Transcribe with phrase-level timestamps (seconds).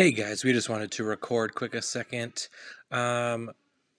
[0.00, 2.48] Hey guys, we just wanted to record quick a second.
[2.90, 3.50] Um,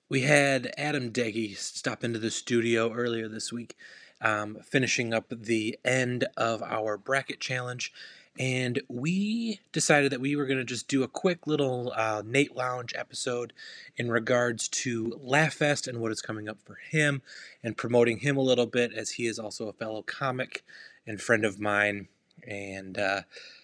[0.10, 3.76] we had Adam Degi stop into the studio earlier this week,
[4.20, 7.94] um, finishing up the end of our bracket challenge,
[8.40, 12.56] and we decided that we were going to just do a quick little uh, Nate
[12.56, 13.54] Lounge episode
[13.96, 17.22] in regards to Laugh Fest and what is coming up for him,
[17.62, 20.64] and promoting him a little bit as he is also a fellow comic
[21.06, 22.08] and friend of mine,
[22.48, 22.98] and.
[22.98, 23.22] Uh,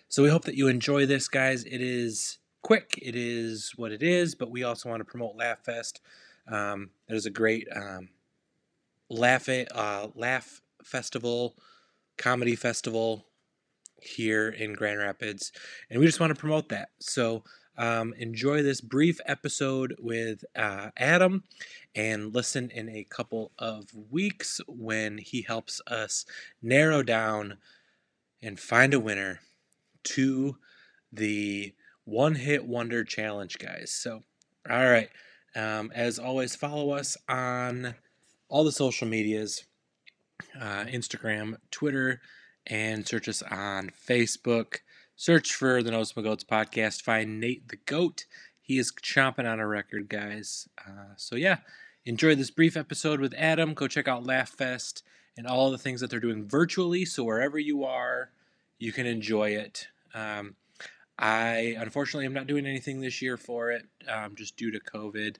[0.09, 1.63] so we hope that you enjoy this, guys.
[1.63, 5.63] It is quick, it is what it is, but we also want to promote Laugh
[5.63, 6.01] Fest.
[6.47, 8.09] Um, there's a great um,
[9.09, 11.55] laugh uh, laugh festival,
[12.17, 13.25] comedy festival
[14.01, 15.51] here in Grand Rapids,
[15.89, 16.89] and we just want to promote that.
[16.99, 17.43] So
[17.77, 21.43] um, enjoy this brief episode with uh, Adam
[21.93, 26.25] and listen in a couple of weeks when he helps us
[26.61, 27.57] narrow down
[28.41, 29.41] and find a winner
[30.07, 30.57] to
[31.11, 31.73] the
[32.05, 33.91] one hit wonder challenge, guys.
[33.91, 34.23] So,
[34.69, 35.09] all right.
[35.55, 37.95] Um, as always, follow us on
[38.49, 39.65] all the social medias
[40.59, 42.21] uh, Instagram, Twitter,
[42.65, 44.77] and search us on Facebook.
[45.15, 47.01] Search for the Noticeable Goats podcast.
[47.01, 48.25] Find Nate the Goat.
[48.61, 50.67] He is chomping on a record, guys.
[50.85, 51.57] Uh, so, yeah,
[52.05, 53.73] enjoy this brief episode with Adam.
[53.73, 55.03] Go check out Laugh Fest
[55.35, 57.05] and all the things that they're doing virtually.
[57.05, 58.31] So, wherever you are,
[58.77, 59.87] you can enjoy it.
[60.13, 60.55] Um,
[61.19, 65.37] I unfortunately am not doing anything this year for it, um, just due to COVID.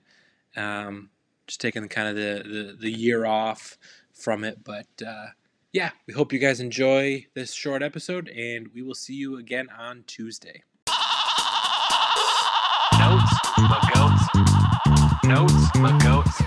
[0.56, 1.10] Um,
[1.46, 3.78] just taking kind of the, the, the year off
[4.12, 5.28] from it, but uh,
[5.72, 9.68] yeah, we hope you guys enjoy this short episode, and we will see you again
[9.76, 10.62] on Tuesday.
[12.98, 14.22] Notes, my goats.
[15.24, 16.40] Notes, my goats.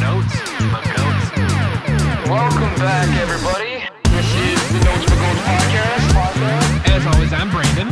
[0.00, 0.34] Notes,
[0.70, 2.28] my goats.
[2.28, 3.69] Welcome back, everybody.
[4.70, 6.94] This is the Notes, my goats podcast.
[6.94, 7.88] As always, I'm Brandon.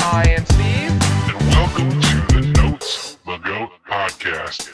[0.00, 0.90] I am Steve.
[1.30, 4.68] and welcome to the Notes Magoat podcast.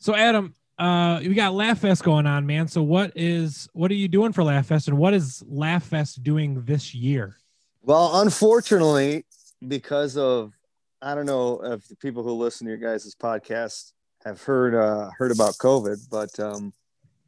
[0.00, 2.66] So, Adam, uh, we got Laugh Fest going on, man.
[2.66, 6.24] So, what is what are you doing for Laugh Fest, and what is Laugh Fest
[6.24, 7.36] doing this year?
[7.82, 9.24] Well, unfortunately,
[9.68, 10.52] because of
[11.00, 13.92] I don't know if the people who listen to your guys' podcast
[14.24, 16.72] have heard uh heard about COVID, but um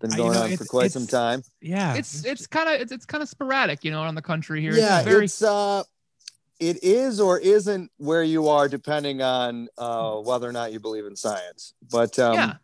[0.00, 1.42] been going know, on for quite some time.
[1.60, 4.60] Yeah, it's it's kind of it's, it's kind of sporadic, you know, around the country
[4.60, 4.72] here.
[4.72, 5.82] yeah, it's very it's uh
[6.58, 11.06] it is or isn't where you are depending on uh whether or not you believe
[11.06, 11.74] in science.
[11.90, 12.58] But um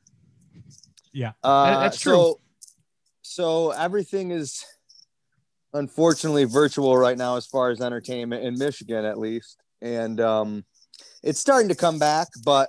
[1.17, 1.33] yeah.
[1.43, 2.13] Uh, that's true.
[2.13, 2.41] So,
[3.23, 4.67] so everything is
[5.73, 10.65] unfortunately virtual right now, as far as entertainment in Michigan, at least, and um,
[11.23, 12.69] it's starting to come back, but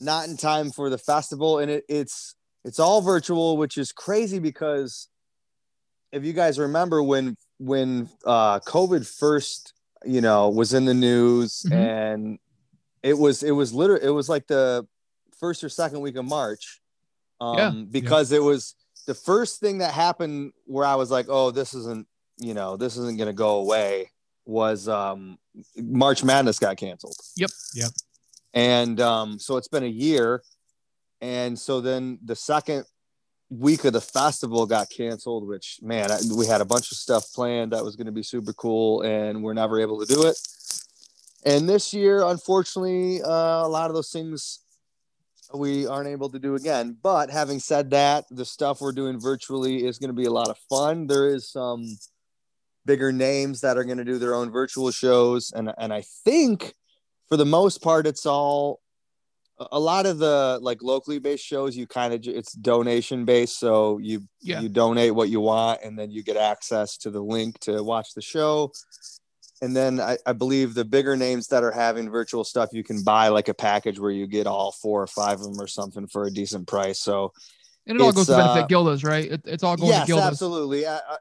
[0.00, 1.60] not in time for the festival.
[1.60, 2.34] And it, it's
[2.68, 5.08] it's all virtual, which is crazy because
[6.12, 9.72] if you guys remember when when uh, COVID first,
[10.04, 11.72] you know, was in the news Mhm.
[11.72, 12.38] and
[13.02, 14.86] it was it was literally it was like the
[15.40, 16.80] first or second week of March
[17.40, 17.70] um, Yeah.
[17.90, 18.74] because it was
[19.06, 22.06] the first thing that happened where I was like, oh, this isn't,
[22.38, 24.10] you know, this isn't going to go away
[24.44, 25.38] was um,
[25.76, 27.16] March Madness got canceled.
[27.36, 27.50] Yep.
[27.74, 27.90] Yep.
[28.54, 30.42] And um, so it's been a year.
[31.20, 32.84] And so then the second
[33.50, 37.32] week of the festival got canceled, which, man, I, we had a bunch of stuff
[37.32, 40.36] planned that was going to be super cool, and we're never able to do it.
[41.44, 44.60] And this year, unfortunately, uh, a lot of those things
[45.54, 46.96] we aren't able to do again.
[47.02, 50.48] But having said that, the stuff we're doing virtually is going to be a lot
[50.48, 51.06] of fun.
[51.06, 51.86] There is some
[52.84, 56.74] bigger names that are going to do their own virtual shows, and and I think
[57.28, 58.80] for the most part, it's all
[59.72, 61.76] a lot of the like locally based shows.
[61.76, 64.60] You kind of it's donation based, so you Yeah.
[64.60, 68.14] you donate what you want, and then you get access to the link to watch
[68.14, 68.72] the show.
[69.60, 73.02] And then I, I believe the bigger names that are having virtual stuff, you can
[73.02, 76.06] buy like a package where you get all four or five of them or something
[76.06, 77.00] for a decent price.
[77.00, 77.32] So
[77.84, 79.28] And it all goes to benefit uh, Gilda's, right?
[79.32, 80.28] It, it's all going yes, to Gilda's.
[80.28, 80.86] absolutely.
[80.86, 81.16] I, I,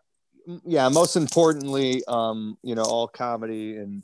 [0.66, 4.04] yeah, most importantly, um, you know, all comedy and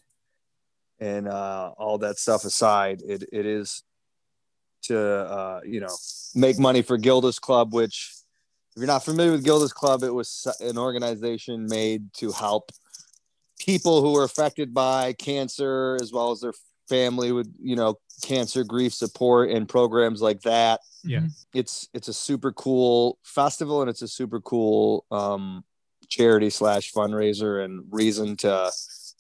[1.00, 3.84] and uh, all that stuff aside, it it is
[4.84, 5.96] to uh, you know
[6.36, 8.14] make money for Gilda's Club, which
[8.76, 12.72] if you're not familiar with Gilda's Club, it was an organization made to help
[13.60, 16.54] people who were affected by cancer as well as their
[16.90, 20.82] family with you know cancer grief support and programs like that.
[21.04, 21.28] Yeah.
[21.54, 25.66] it's it's a super cool festival and it's a super cool um
[26.08, 28.72] charity slash fundraiser and reason to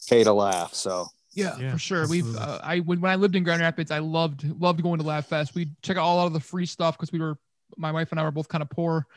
[0.07, 2.07] pay to laugh so Yeah, Yeah, for sure.
[2.07, 5.05] We've uh, I when, when I lived in Grand Rapids, I loved loved going to
[5.05, 5.55] Laugh Fest.
[5.55, 7.37] We check out all of the free stuff because we were
[7.77, 9.07] my wife and I were both kind of poor.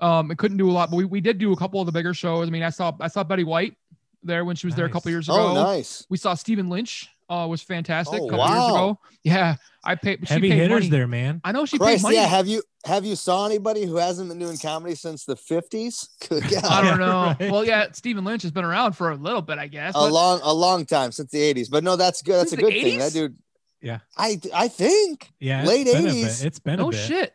[0.00, 1.92] Um, and couldn't do a lot, but we, we did do a couple of the
[1.92, 2.48] bigger shows.
[2.48, 3.76] I mean, I saw I saw Betty White
[4.22, 5.48] there when she was there a couple years ago.
[5.48, 6.06] Oh, nice.
[6.08, 7.10] We saw Stephen Lynch.
[7.30, 8.74] Uh, was fantastic Oh, a couple years wow.
[8.74, 8.98] ago.
[9.22, 9.54] Yeah,
[9.84, 10.26] I paid.
[10.26, 10.88] She Heavy paid hitters money.
[10.90, 11.40] there, man.
[11.44, 12.16] I know she paid money.
[12.16, 12.26] yeah.
[12.26, 16.08] Have you have you saw anybody who hasn't been doing comedy since the fifties?
[16.30, 17.34] I don't know.
[17.38, 17.50] right.
[17.52, 19.94] Well, yeah, Stephen Lynch has been around for a little bit, I guess.
[19.94, 21.68] A but- long a long time since the eighties.
[21.68, 22.34] But no, that's good.
[22.40, 22.98] That's Since a the good thing.
[22.98, 23.36] That dude.
[23.80, 23.98] Yeah.
[24.18, 25.30] I I think.
[25.38, 26.44] Yeah, Late 80s.
[26.44, 27.32] It's been oh no shit.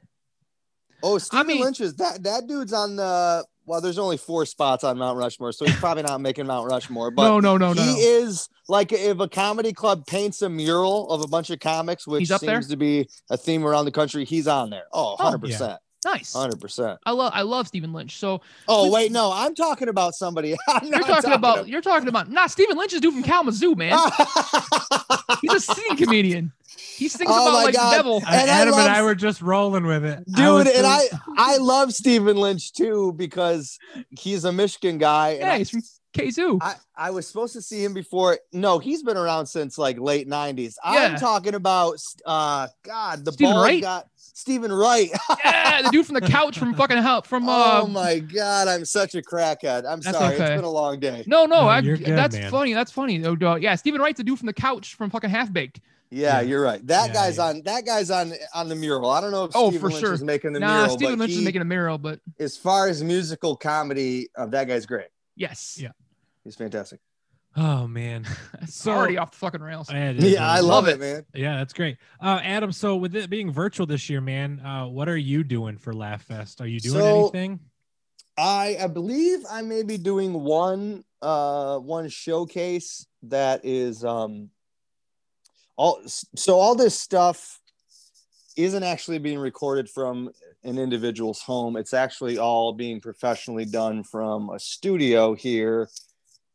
[1.01, 3.45] Oh, Stephen mean- Lynch is that that dude's on the.
[3.67, 7.09] Well, there's only four spots on Mount Rushmore, so he's probably not making Mount Rushmore.
[7.11, 7.81] But no, no, no, no.
[7.81, 7.97] he no.
[7.97, 12.27] is like if a comedy club paints a mural of a bunch of comics, which
[12.27, 12.61] seems there?
[12.61, 14.85] to be a theme around the country, he's on there.
[14.93, 16.33] Oh, Oh, 100 percent, nice.
[16.33, 16.99] hundred percent.
[17.05, 18.17] I love I love Stephen Lynch.
[18.17, 20.55] So Oh Who's- wait, no, I'm talking about somebody.
[20.69, 23.23] I'm you're not talking about ab- you're talking about not Stephen Lynch is dude from
[23.23, 23.97] Kalamazoo, man.
[25.41, 26.51] He's a singing comedian.
[26.97, 27.91] He sings Oh about my like God.
[27.91, 28.17] the devil.
[28.17, 31.07] And I Adam and I were just rolling with it, Dude, was and so- I
[31.37, 33.77] I love Stephen Lynch too because
[34.17, 35.37] he's a Michigan guy.
[35.39, 35.81] Yeah, I- he's from
[36.15, 36.57] Kazoo.
[36.61, 38.39] I, I was supposed to see him before.
[38.53, 40.75] No, he's been around since like late '90s.
[40.83, 40.91] Yeah.
[40.91, 43.81] I'm talking about uh God, the Stephen bald Wright?
[43.81, 45.09] guy, Stephen Wright.
[45.45, 48.85] yeah, the dude from the couch from fucking hell from uh oh my God, I'm
[48.85, 49.85] such a crackhead.
[49.87, 50.43] I'm sorry, okay.
[50.43, 51.23] it's been a long day.
[51.27, 52.49] no, no, No, I, good, that's man.
[52.51, 52.73] funny.
[52.73, 53.17] That's funny.
[53.17, 53.61] though, dog.
[53.61, 55.79] Yeah, Stephen Wright's the dude from the couch from fucking Half Baked.
[56.11, 56.41] Yeah, Yeah.
[56.41, 56.85] you're right.
[56.87, 57.45] That Yeah, guy's yeah.
[57.45, 57.61] on.
[57.63, 59.09] That guy's on on the mural.
[59.09, 60.13] I don't know if Oh, Stephen for Lynch sure.
[60.13, 62.55] is making the Nah, mural, Stephen but Lynch he, is making a mural, but as
[62.55, 65.07] far as musical comedy, uh, that guy's great.
[65.35, 65.77] yes.
[65.81, 65.89] Yeah.
[66.45, 67.01] He's fantastic.
[67.57, 68.25] Oh man,
[68.61, 69.91] It's So- already off the fucking rails.
[69.91, 70.99] Yeah, it is, Yeah, I love Love it, it.
[70.99, 71.25] man.
[71.33, 71.97] Yeah, that's great.
[72.21, 75.77] Uh, Adam, so with it being virtual this year, man, uh, what are you doing
[75.77, 76.61] for Laugh Fest?
[76.61, 77.59] Are you doing So- anything?
[78.37, 84.49] I I believe I may be doing one uh one showcase that is um
[85.77, 87.61] all so all this stuff
[88.57, 90.31] isn't actually being recorded from
[90.65, 91.77] an individual's home.
[91.77, 95.89] It's actually all being professionally done from a studio here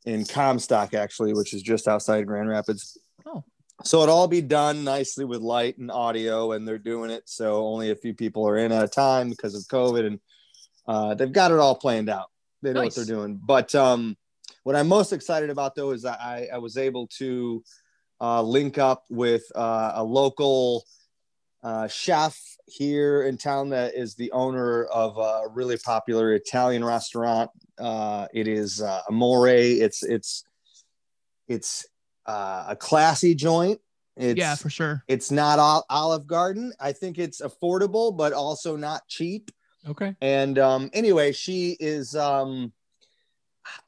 [0.04, 2.98] in Comstock, actually, which is just outside Grand Rapids.
[3.26, 3.44] Oh.
[3.84, 7.66] So it all be done nicely with light and audio, and they're doing it so
[7.66, 10.20] only a few people are in at a time because of COVID, and
[10.86, 12.26] uh, they've got it all planned out.
[12.62, 12.96] They know Nice.
[12.96, 13.40] what they're doing.
[13.42, 14.16] But um,
[14.64, 17.62] what I'm most excited about though is that I, I was able to
[18.20, 20.84] uh, link up with uh, a local
[21.62, 27.50] uh, chef here in town that is the owner of a really popular Italian restaurant.
[27.78, 29.48] Uh, it is uh, Amore.
[29.48, 30.44] It's it's
[31.48, 31.86] it's
[32.26, 33.80] uh, a classy joint.
[34.16, 35.02] It's, yeah, for sure.
[35.08, 36.72] it's not Ol- Olive Garden.
[36.78, 39.50] I think it's affordable, but also not cheap.
[39.88, 40.14] Okay.
[40.20, 42.72] And um, anyway, she is um,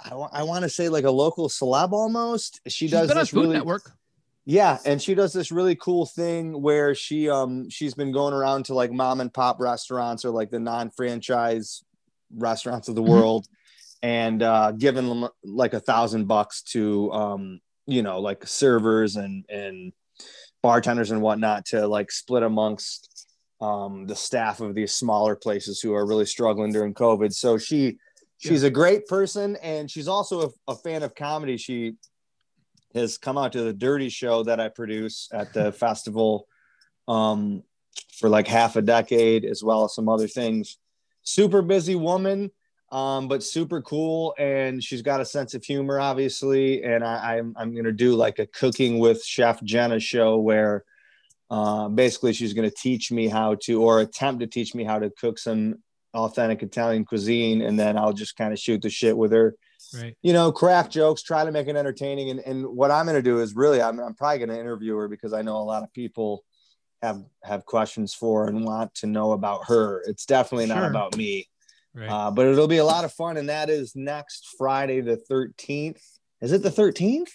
[0.01, 2.61] I, I want to say like a local celeb almost.
[2.67, 3.91] She She's does been on this Food really Network.
[4.45, 8.65] Yeah, and she does this really cool thing where she um she's been going around
[8.67, 11.85] to like mom and pop restaurants or like the non-franchise
[12.37, 13.09] restaurants of the Mhm.
[13.09, 13.47] world
[14.03, 19.45] and uh giving them like a thousand bucks to um you know like servers and
[19.49, 19.93] and
[20.63, 23.29] bartenders and whatnot to like split amongst
[23.61, 27.33] um the staff of these smaller places who are really struggling during COVID.
[27.33, 27.99] So she
[28.39, 31.57] she's a great person and she's also a, a fan of comedy.
[31.57, 31.95] She
[32.95, 36.47] has come out to the Dirty Show that I produce at the festival
[37.09, 37.63] um,
[38.13, 40.79] for like half a decade, as well as some other things.
[41.23, 42.51] Super busy woman,
[42.91, 46.83] um, but super cool, and she's got a sense of humor, obviously.
[46.83, 50.85] And I, I'm I'm gonna do like a cooking with Chef Jenna show where.
[51.51, 54.99] Uh, basically, she's going to teach me how to, or attempt to teach me how
[54.99, 55.75] to cook some
[56.15, 59.55] authentic Italian cuisine, and then I'll just kind of shoot the shit with her
[59.95, 60.17] Right.
[60.23, 62.31] you know, craft jokes, try to make it entertaining.
[62.31, 64.97] And, and what I'm going to do is really, I'm, I'm probably going to interview
[64.97, 66.45] her because I know a lot of people
[67.03, 70.03] have, have questions for and want to know about her.
[70.07, 70.91] It's definitely not Sure.
[70.91, 71.49] about me,
[71.95, 72.09] Right.
[72.09, 73.37] uh, but it'll be a lot of fun.
[73.37, 76.01] And that is next Friday, the 13th.
[76.41, 77.29] Is it the 13th?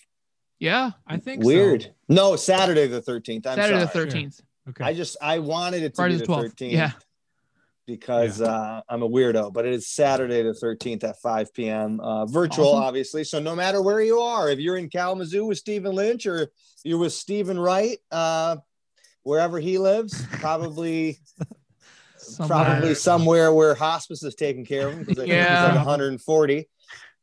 [0.59, 0.91] Yeah.
[1.05, 1.47] I think so.
[1.47, 1.93] Weird.
[2.09, 3.45] No, Saturday, the 13th.
[3.45, 4.07] I'm Saturday the sorry.
[4.07, 4.41] 13th.
[4.69, 4.83] Okay.
[4.83, 6.55] I just, I wanted it to Friday be the the 12th.
[6.55, 6.71] 13th.
[6.71, 6.91] Yeah.
[7.87, 11.99] Because uh, I'm a weirdo, but it is Saturday the 13th at 5 p.m.
[12.01, 12.83] Uh, virtual, Awesome.
[12.83, 13.23] obviously.
[13.23, 16.49] So no matter where you are, if you're in Kalamazoo with Stephen Lynch or
[16.83, 18.57] you're with Stephen Wright, uh,
[19.23, 21.17] wherever he lives, probably
[22.17, 22.65] Somewhere.
[22.65, 25.61] probably somewhere where hospice is taking care of him because I think Yeah.
[25.61, 26.69] he's like 140.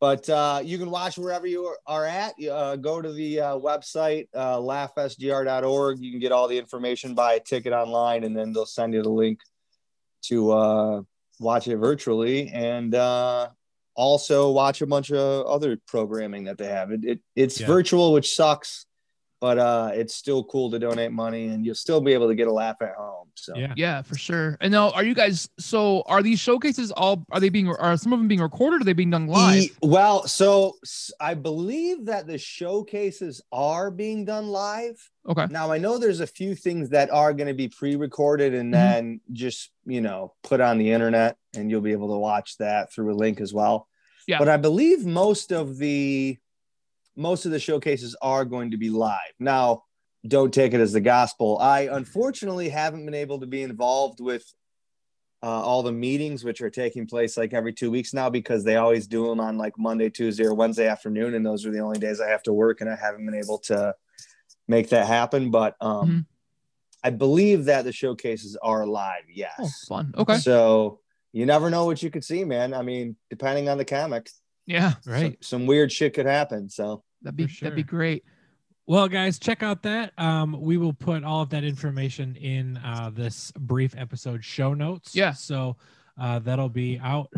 [0.01, 2.35] But uh, you can watch wherever you are- are at.
[2.43, 5.99] Uh, go to the uh, website, uh, laughsgr.org.
[6.01, 9.03] You can get all the information, buy a ticket online, and then they'll send you
[9.03, 9.41] the link
[10.29, 11.03] to uh,
[11.41, 13.49] watch it virtually and uh,
[13.95, 16.91] also watch a bunch of other programming that they have.
[16.91, 17.67] It, it It's Yeah.
[17.67, 18.87] virtual, which sucks,
[19.45, 22.49] but uh, it's still cool to donate money, and you'll still be able to get
[22.49, 23.29] a laugh at home.
[23.35, 23.75] So Yeah.
[23.77, 24.57] Yeah, for sure.
[24.63, 25.51] And now, are you guys?
[25.59, 27.27] So, are these showcases all?
[27.31, 27.69] Are they being?
[27.69, 28.77] Are some of them being recorded?
[28.79, 29.65] Or are they being done live?
[29.65, 30.79] E- well, so
[31.21, 34.97] I believe that the showcases are being done live.
[35.29, 35.47] Okay.
[35.51, 38.79] Now I know there's a few things that are going to be pre-recorded and Mhm.
[38.79, 42.91] then just you know put on the internet, and you'll be able to watch that
[42.95, 43.89] through a link as well.
[44.27, 44.39] Yeah.
[44.39, 46.39] But I believe most of the
[47.17, 49.19] most of the showcases are going to be live.
[49.39, 49.85] Now,
[50.27, 51.59] don't take it as the gospel.
[51.59, 54.45] I unfortunately haven't been able to be involved with
[55.43, 58.77] uh, all the meetings, which are taking place like every two weeks now, because they
[58.77, 61.99] always do them on like Monday, Tuesday, or Wednesday afternoon, and those are the only
[61.99, 63.95] days I have to work, and I haven't been able to
[64.67, 65.51] make that happen.
[65.51, 66.27] But um, Mhm.
[67.05, 69.25] I believe that the showcases are live.
[69.31, 69.53] Yes.
[69.59, 70.15] Oh, fun.
[70.17, 70.39] Okay.
[70.39, 71.01] So
[71.35, 72.73] you never know what you could see, man.
[72.73, 74.31] I mean, depending on the comic,
[74.67, 75.33] Yeah, Right.
[75.43, 76.69] some, some weird shit could happen.
[76.71, 78.25] So that'd be For that'd be great.
[78.87, 80.13] Well, guys, check out that.
[80.19, 85.15] Um, we will put all of that information in uh, this brief episode show notes.
[85.15, 85.33] Yeah.
[85.33, 85.77] So
[86.21, 87.33] uh, that'll be out.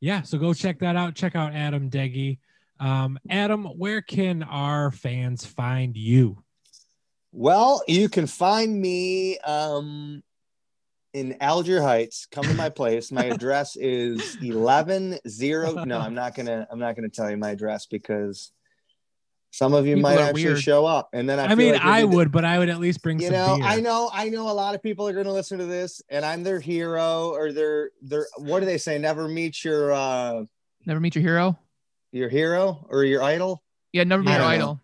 [0.00, 0.22] Yeah.
[0.22, 1.14] So go check that out.
[1.14, 2.38] Check out Adam Degi.
[2.80, 6.42] Um, Adam, where can our fans find you?
[7.32, 10.22] Well, you can find me um,
[11.16, 12.26] in Alger Heights.
[12.30, 13.10] Come to my place.
[13.10, 15.84] My address is eleven zero.
[15.84, 16.66] No, I'm not gonna.
[16.70, 18.52] I'm not gonna tell you my address because
[19.50, 20.60] some of you People might actually weird.
[20.60, 23.02] show up, and then I, I, mean, like I would, but I would at least
[23.02, 23.64] bring You some know, beer.
[23.64, 24.50] I know, I know.
[24.50, 27.50] A lot of people are going to listen to this, and I'm their hero, or
[27.50, 28.26] their their.
[28.36, 28.98] What do they say?
[28.98, 30.44] Never meet your uh
[30.84, 31.58] Never meet your hero.
[32.12, 33.62] your hero or your idol.
[33.92, 34.80] Yeah, never meet your idol.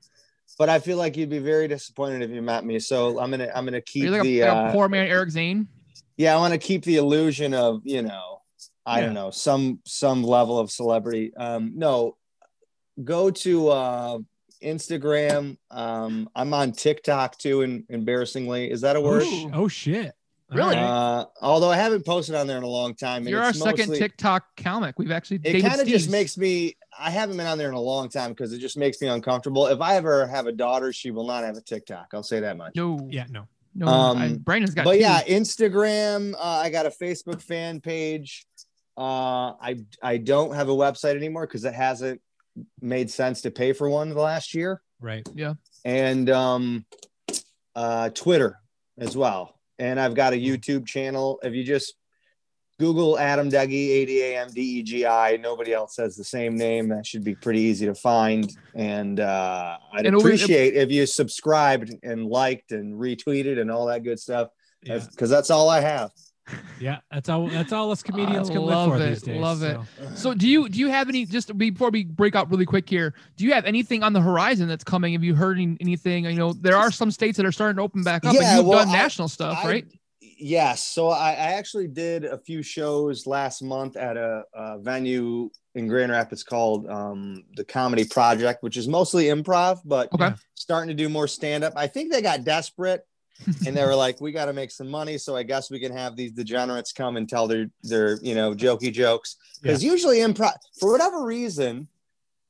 [0.59, 2.79] But I feel like you'd be very disappointed if you met me.
[2.79, 5.07] So I'm gonna I'm gonna keep You're like, the a, like uh, a poor man
[5.07, 5.69] Eric Zane.
[6.17, 8.41] Yeah, I want to keep the illusion of, you know,
[8.85, 11.33] I don't know, some some level of celebrity.
[11.37, 12.17] Um, no,
[13.03, 14.19] go to uh
[14.63, 15.57] Instagram.
[15.71, 18.71] Um, I'm on TikTok too, and embarrassingly.
[18.71, 19.25] Is that a Oh, word?
[19.25, 20.13] sh- oh shit.
[20.51, 20.77] Really?
[20.77, 23.27] Uh, although I haven't posted on there in a long time.
[23.27, 24.99] You're our it's second mostly- TikTok comic.
[24.99, 26.77] We've actually It kind of just makes me.
[26.99, 29.67] I haven't been on there in a long time because it just makes me uncomfortable.
[29.69, 32.09] If I ever have a daughter, she will not have a TikTok.
[32.13, 32.73] I'll say that much.
[32.77, 33.09] no.
[33.11, 33.25] Yeah.
[33.31, 33.49] No.
[33.75, 33.87] No.
[33.87, 34.85] Um, I, Brandon's got.
[34.85, 35.01] but two.
[35.01, 36.35] yeah, Instagram.
[36.35, 38.47] Uh, I got a Facebook fan page.
[38.97, 42.21] Uh, I I don't have a website anymore because it hasn't
[42.81, 45.27] made sense to pay for one the last year, Right.
[45.35, 45.55] Yeah.
[45.85, 46.85] And um,
[47.75, 48.59] uh, Twitter
[48.99, 49.59] as well.
[49.79, 51.41] And I've got a YouTube channel.
[51.43, 51.95] If you just
[52.83, 55.37] Google Adam Degi, A D A M D E G I.
[55.37, 56.89] Nobody else has the same name.
[56.89, 58.51] That should be pretty easy to find.
[58.75, 63.71] And uh, I'd And it'll be- appreciate if you subscribed and liked and retweeted and
[63.71, 64.49] all that good stuff
[64.83, 64.99] Yeah.
[65.09, 66.11] because that's all I have.
[66.81, 66.99] Yeah.
[67.13, 67.47] That's all.
[67.47, 69.41] That's all us comedians I can live love for it, these days.
[69.41, 69.79] love it.
[70.01, 70.15] so.
[70.17, 73.15] So do you do you have any just before we break out really quick here?
[73.37, 75.13] Do you have anything on the horizon that's coming?
[75.13, 76.25] Have you heard anything?
[76.25, 78.57] You know, there are some states that are starting to open back up, Yeah, and
[78.59, 79.87] you've well, done I- national stuff, I- right?
[80.43, 80.83] Yes.
[80.83, 85.87] So I, I actually did a few shows last month at a, a venue in
[85.87, 90.35] Grand Rapids called um, the Comedy Project, which is mostly improv, but Okay.
[90.55, 91.73] Starting to do more stand up.
[91.77, 93.07] I think they got desperate
[93.67, 95.17] and they were like, we got to make some money.
[95.19, 98.53] So I guess we can have these degenerates come and tell their, their, you know,
[98.55, 99.37] jokey jokes.
[99.63, 101.89] Because usually improv, for whatever reason,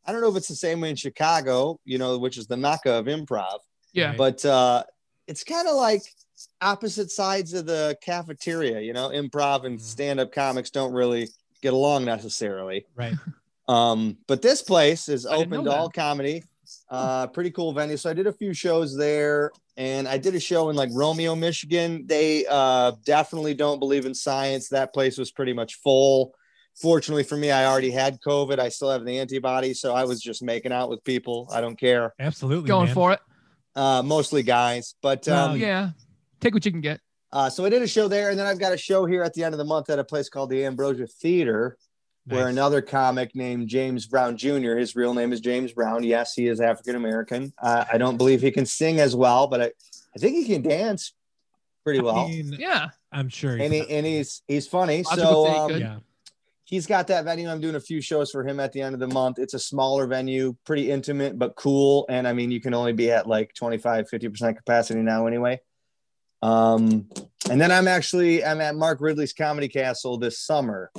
[0.07, 2.57] I don't know if it's the same way in Chicago, you know, which is the
[2.57, 3.61] mecca of improv
[3.93, 4.15] Yeah.
[4.17, 4.85] But uh
[5.27, 6.03] it's kind of like
[6.61, 9.83] opposite sides of the cafeteria you know improv and Mhm.
[9.83, 11.29] stand-up comics don't really
[11.63, 13.15] get along necessarily Right.
[13.69, 16.43] um but this place is open know to all comedy
[16.91, 20.41] uh pretty cool venue so i did a few shows there and i did a
[20.41, 25.31] show in like romeo michigan they uh definitely don't believe in science that place was
[25.31, 26.33] pretty much full
[26.81, 30.21] fortunately for me i already had covid i still have the antibody so i was
[30.21, 32.69] just making out with people i don't care Absolutely.
[32.69, 32.95] Going man.
[32.95, 33.21] for it.
[33.77, 35.91] uh mostly guys but Well, um yeah.
[36.43, 37.01] Take what you can get.
[37.33, 39.33] Uh, so I did a show there, and then I've got a show here at
[39.33, 41.79] the end of the month at a place called the Ambrosia Theater,
[42.27, 44.77] where another comic named James Brown Jr.
[44.77, 46.05] His real name is James Brown.
[46.05, 47.53] Yes, he is African American.
[47.63, 49.65] Uh, I don't believe he can sing as well, but I,
[50.15, 51.15] I think he can dance
[51.85, 52.89] pretty I well, mean, Yeah.
[53.13, 53.57] I'm sure.
[53.57, 54.99] and he, and he's he's funny.
[55.03, 55.99] Lots of So um, yeah.
[56.65, 57.49] he's got that venue.
[57.49, 59.39] I'm doing a few shows for him at the end of the month.
[59.39, 62.07] It's a smaller venue, pretty intimate but cool.
[62.09, 65.61] And I mean, you can only be at like 25, 50% capacity now anyway.
[66.43, 67.09] Um,
[67.51, 70.91] and then I'm actually I'm at Mark Ridley's Comedy Castle this summer.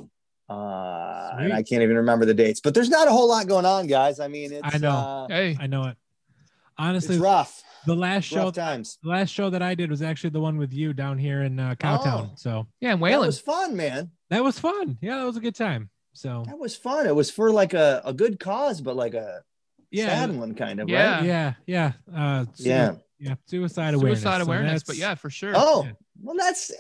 [0.50, 3.65] Uh, and I can't even remember the dates, but there's not a whole lot going
[3.65, 4.19] on, guys.
[4.19, 4.91] I mean, it's I know.
[4.91, 5.57] uh, Hey.
[5.59, 5.97] I know it.
[6.77, 8.97] Honestly, it's Honestly, rough, the last show, rough times.
[9.03, 11.59] the last show that I did was actually the one with you down here in
[11.59, 12.29] uh, Cowtown.
[12.29, 12.31] Oh.
[12.35, 13.27] So Yeah, and That Wayland.
[13.27, 14.12] was fun, man.
[14.29, 14.97] that was fun.
[15.01, 15.89] Yeah, that was a good time.
[16.13, 17.07] So That was fun.
[17.07, 19.41] It was for like a, a good cause, but like a
[19.91, 21.15] yeah, sad one, kind of, Yeah.
[21.17, 21.25] right?
[21.25, 21.91] yeah, yeah.
[22.15, 22.95] Uh, so Yeah.
[23.23, 24.19] Yeah, suicide awareness.
[24.21, 24.83] suicide So awareness.
[24.83, 25.53] But yeah, for sure.
[25.55, 25.87] Oh,
[26.21, 26.71] well, that's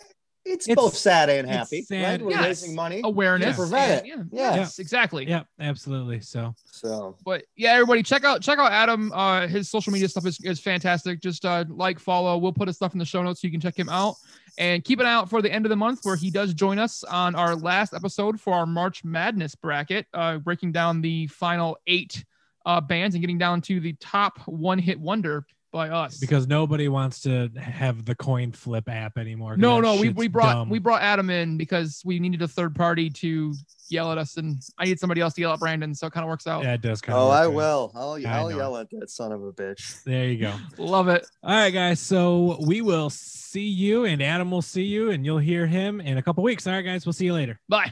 [0.45, 1.83] it's, It's- both sad and happy.
[1.83, 2.19] sad.
[2.19, 2.21] Right?
[2.21, 2.43] We're Yes.
[2.43, 2.99] raising money.
[3.03, 3.55] awareness.
[3.55, 4.29] To prevent and- it.
[4.33, 4.49] Yeah.
[4.51, 4.55] Yeah.
[4.57, 5.25] Yes, exactly.
[5.25, 6.19] Yeah, absolutely.
[6.19, 9.11] So So But yeah, everybody check out check out Adam.
[9.13, 11.21] Uh, his social media stuff is, is fantastic.
[11.21, 12.37] Just uh, like, follow.
[12.37, 14.15] We'll put his stuff in the show notes so you can check him out.
[14.57, 16.77] And keep an eye out for the end of the month where he does join
[16.77, 21.77] us on our last episode for our March Madness bracket, uh, breaking down the final
[21.87, 22.23] eight
[22.65, 26.17] uh, bands and getting down to the top one hit wonder by us.
[26.19, 29.57] because nobody wants to have the coin flip app anymore.
[29.57, 30.69] no, no, we, we brought dumb.
[30.69, 33.53] we brought Adam in because we needed a third party to
[33.89, 36.23] yell at us, and I need somebody else to yell at Brandon, so it kind
[36.23, 36.63] of works out.
[36.63, 37.31] Yeah, it does kind Oh, of.
[37.31, 37.91] I will.
[37.93, 40.03] I'll, I I'll yell at that son of a bitch.
[40.03, 40.53] There you go.
[40.77, 41.27] Love it.
[41.43, 41.99] All right, guys.
[41.99, 46.17] So we will see you, and Adam will see you, and you'll hear him in
[46.17, 46.65] a couple weeks.
[46.65, 47.05] All right, guys.
[47.05, 47.59] We'll see you later.
[47.67, 47.91] Bye.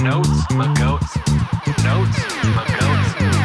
[0.00, 1.16] Notes, my goats.
[1.82, 3.37] Notes, my goats.